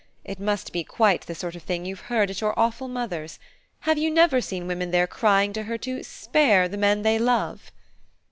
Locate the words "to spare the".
5.77-6.75